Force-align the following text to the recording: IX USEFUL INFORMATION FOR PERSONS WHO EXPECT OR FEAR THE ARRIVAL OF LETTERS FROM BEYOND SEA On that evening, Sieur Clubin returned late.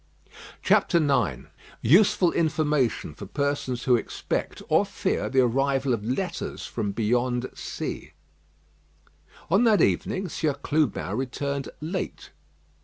IX 0.63 1.43
USEFUL 1.83 2.31
INFORMATION 2.31 3.13
FOR 3.13 3.27
PERSONS 3.27 3.83
WHO 3.83 3.97
EXPECT 3.97 4.63
OR 4.67 4.83
FEAR 4.83 5.29
THE 5.29 5.41
ARRIVAL 5.41 5.93
OF 5.93 6.03
LETTERS 6.03 6.65
FROM 6.65 6.91
BEYOND 6.91 7.51
SEA 7.53 8.13
On 9.51 9.63
that 9.65 9.81
evening, 9.81 10.27
Sieur 10.27 10.55
Clubin 10.55 11.15
returned 11.15 11.69
late. 11.81 12.31